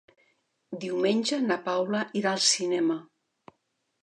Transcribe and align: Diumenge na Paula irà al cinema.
Diumenge 0.85 1.39
na 1.49 1.57
Paula 1.67 2.01
irà 2.23 2.33
al 2.33 2.43
cinema. 2.47 2.97